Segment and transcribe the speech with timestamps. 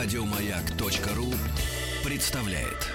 [0.00, 1.34] Радиомаяк.ру
[2.04, 2.86] представляет.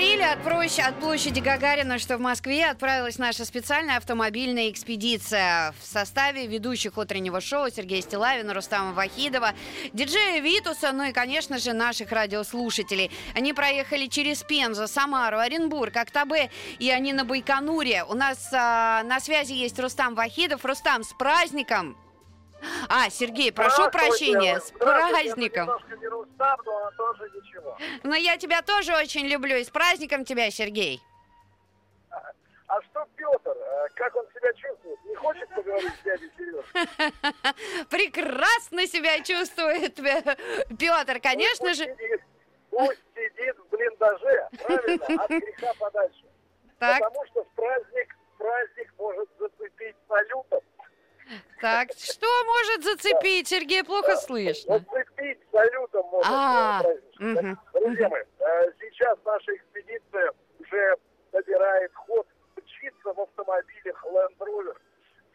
[0.00, 5.86] Апреля от, площади, от площади Гагарина, что в Москве, отправилась наша специальная автомобильная экспедиция в
[5.86, 9.52] составе ведущих утреннего шоу Сергея Стилавина, Рустама Вахидова,
[9.92, 13.10] диджея Витуса, ну и, конечно же, наших радиослушателей.
[13.34, 18.04] Они проехали через Пензу, Самару, Оренбург, Актабе, и они на Байконуре.
[18.04, 20.64] У нас а, на связи есть Рустам Вахидов.
[20.64, 21.96] Рустам, с праздником!
[22.88, 25.70] А, Сергей, прошу прощения, с праздником.
[26.40, 27.76] Но тоже ничего.
[28.02, 31.00] Но я тебя тоже очень люблю, и с праздником тебя, Сергей.
[32.66, 33.50] А, что Петр?
[33.50, 34.98] А как он себя чувствует?
[35.04, 37.84] Не хочет поговорить с дядей Сережей?
[37.90, 41.84] Прекрасно себя чувствует Петр, конечно пусть же.
[41.84, 42.22] Сидит,
[42.70, 46.24] пусть сидит в блиндаже, правильно, от греха подальше.
[46.78, 47.00] Так.
[47.00, 50.60] Потому что в праздник, праздник может зацепить салютом.
[51.60, 53.48] Так, что может зацепить?
[53.48, 54.78] Сергей, плохо слышно.
[54.78, 56.30] Зацепить салютом может.
[56.30, 56.82] А,
[57.18, 60.96] Друзья мои, э, сейчас наша экспедиция уже
[61.32, 64.76] набирает ход учиться в автомобилях Land Rover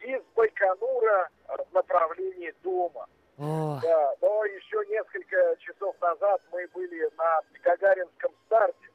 [0.00, 3.06] из Байконура в направлении дома.
[3.38, 8.88] Да, но еще несколько часов назад мы были на Гагаринском старте.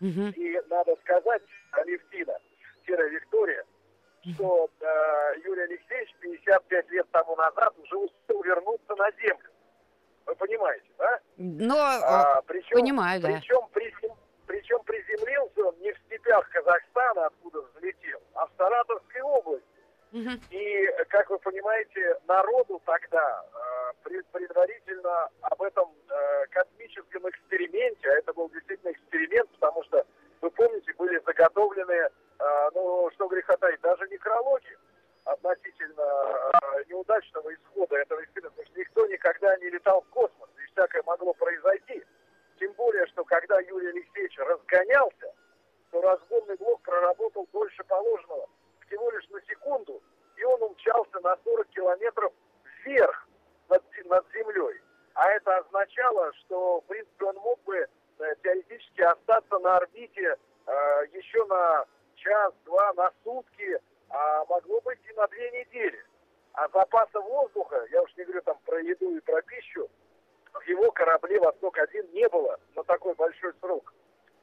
[0.00, 1.42] И надо сказать,
[4.44, 9.50] что э, Юрий Алексеевич 55 лет тому назад уже успел вернуться на землю.
[10.26, 11.20] Вы понимаете, да?
[11.36, 13.28] Но, а, причем, понимаю, да.
[13.28, 19.66] Причем, призем, причем приземлился он не в степях Казахстана, откуда взлетел, а в Саратовской области.
[20.12, 20.30] Угу.
[20.50, 23.44] И, как вы понимаете, народу тогда
[24.06, 30.06] э, предварительно об этом э, космическом эксперименте, а это был действительно эксперимент, потому что,
[30.40, 34.76] вы помните, были заготовлены а, ну, что греха таить, даже некрологи
[35.24, 36.04] относительно
[37.24, 41.32] неудачного исхода этого эксперимента, потому что никто никогда не летал в космос, и всякое могло
[41.34, 42.02] произойти.
[42.58, 45.34] Тем более, что когда Юрий Алексеевич разгонялся,
[45.90, 48.48] то разгонный блок проработал дольше положенного,
[48.86, 50.02] всего лишь на секунду,
[50.36, 52.32] и он умчался на 40 километров
[52.84, 53.28] вверх
[53.68, 54.80] над, над землей.
[55.14, 60.36] А это означало, что, в принципе, он мог бы э, теоретически остаться на орбите
[60.66, 61.86] э, еще на
[62.16, 63.78] час-два на сутки,
[64.10, 66.04] а могло быть и на две недели.
[66.54, 69.88] А запаса воздуха, я уж не говорю там про еду и про пищу,
[70.52, 73.92] в его корабле «Восток-1» не было на такой большой срок.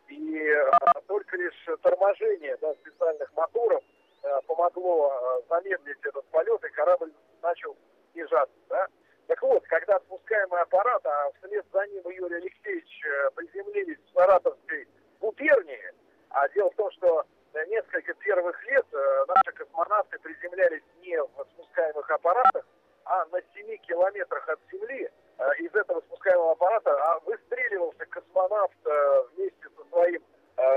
[0.07, 3.83] И а, только лишь торможение да, специальных моторов
[4.23, 7.77] а, помогло а, замедлить этот полет, и корабль начал
[8.11, 8.55] снижаться.
[8.69, 8.87] Да?
[9.27, 14.87] Так вот, когда спускаемый аппарат, а вслед за ним Юрий Алексеевич э, приземлились в Саратовской
[15.21, 15.93] губернии,
[16.31, 17.25] а дело в том, что
[17.67, 22.65] несколько первых лет э, наши космонавты приземлялись не в спускаемых аппаратах,
[23.05, 25.05] а на 7 километрах от Земли.
[25.05, 25.11] Э,
[25.59, 30.23] из этого спускаемого аппарата а выстреливался космонавт э, вместе со своим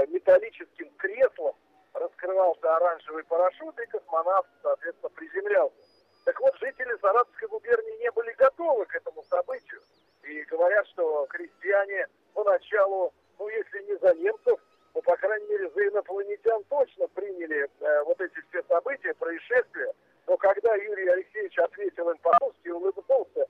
[0.08, 1.54] металлическим креслом,
[1.92, 5.76] раскрывался оранжевый парашют, и космонавт, соответственно, приземлялся.
[6.24, 9.80] Так вот, жители Саратовской губернии не были готовы к этому событию.
[10.22, 14.58] И говорят, что крестьяне поначалу, ну, если не за немцев,
[14.94, 19.92] ну, по крайней мере, за инопланетян точно приняли э, вот эти все события, происшествия.
[20.26, 23.46] Но когда Юрий Алексеевич ответил им по-русски, улыбнулся,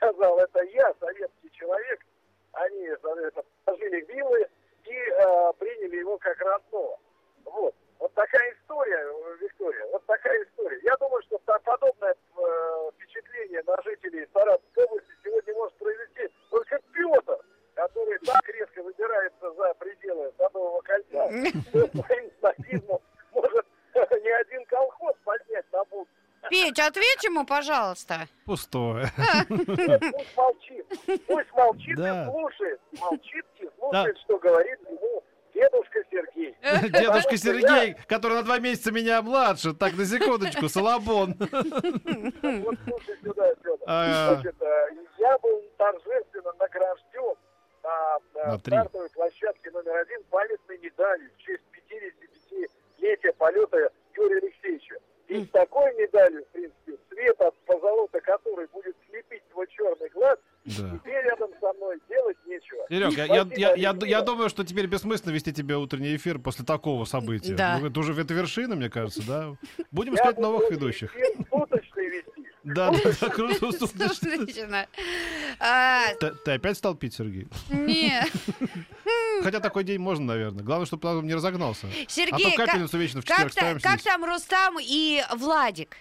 [0.00, 2.00] сказал, это я, советский человек,
[2.52, 4.48] они, соответственно, положили вилы
[4.84, 6.98] и э, приняли его как родного.
[7.44, 7.74] Вот.
[7.98, 9.06] Вот такая история,
[9.38, 10.80] Виктория, вот такая история.
[10.82, 17.38] Я думаю, что подобное э, впечатление на жителей Саратовской области сегодня может произвести только Петр,
[17.74, 21.28] который так резко выбирается за пределы Садового кольца,
[21.68, 23.00] что своим снобизмом
[23.32, 26.08] может не один колхоз поднять на бунт.
[26.50, 28.28] Петь, ответь ему, пожалуйста.
[28.44, 29.06] Пустое.
[29.48, 30.86] пусть молчит.
[31.26, 32.22] Пусть молчит да.
[32.22, 32.80] и слушает.
[33.00, 34.20] Молчит и слушает, да.
[34.22, 35.22] что говорит ему
[35.54, 36.56] дедушка Сергей.
[36.90, 39.74] Дедушка Сергей, который на два месяца меня младше.
[39.74, 41.34] Так, на секундочку, Салабон.
[41.38, 43.52] Вот слушай сюда.
[43.86, 44.34] А.
[44.34, 44.88] Значит, э,
[45.18, 47.34] я был торжественно награжден
[47.82, 53.89] на, на стартовой площадке номер один памятной медалью в честь 55-летия полета.
[55.30, 60.36] И с такой медалью, в принципе, свет от позолота которой будет слепить твой черный глаз,
[60.64, 60.90] да.
[60.92, 62.84] теперь рядом со мной делать нечего.
[62.88, 66.64] Серег, я, я, я, я, я думаю, что теперь бессмысленно вести тебе утренний эфир после
[66.64, 67.54] такого события.
[67.54, 67.78] Да.
[67.78, 69.54] Ну, это уже это вершина, мне кажется, да?
[69.92, 71.14] Будем искать новых ведущих.
[72.64, 74.86] Да, да, да, круглосуточно.
[75.60, 76.12] А,
[76.44, 77.46] Ты опять стал пить, Сергей?
[77.70, 78.20] Не.
[79.42, 80.62] Хотя такой день можно, наверное.
[80.64, 81.86] Главное, чтобы потом не разогнался.
[82.08, 85.96] Сергей, а то как- вечно в как, та- как там Рустам и Владик?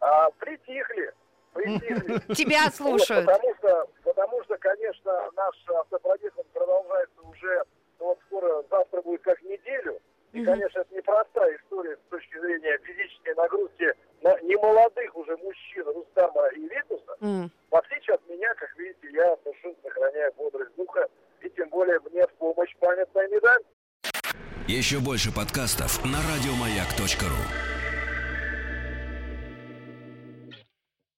[0.00, 1.12] А, притихли,
[1.52, 2.18] притихли.
[2.34, 3.26] Тебя Вот, слушают.
[3.26, 7.62] потому что, потому что, конечно, наш автопродюсер продолжается уже,
[8.00, 9.98] ну, вот скоро, завтра будет как неделю.
[10.32, 16.46] И, конечно, это непростая история с точки зрения физической нагрузки на немолодых уже мужчин Рустама
[16.56, 17.16] и Витуса.
[17.20, 17.50] М.
[17.70, 19.74] В отличие от меня, как видите, я совершенно
[20.82, 21.06] духа,
[21.42, 23.62] и тем более мне в помощь памятная медаль.
[24.68, 27.81] Еще больше подкастов на радиомаяк.ру.